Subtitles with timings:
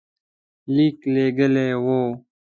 [0.73, 1.99] لیک لېږلی وو.